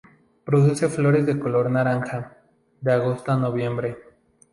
Produce 0.45 0.89
flores 0.89 1.27
de 1.27 1.37
color 1.37 1.69
naranja, 1.69 2.35
de 2.79 2.91
agosto 2.91 3.33
a 3.33 3.37
noviembre. 3.37 3.97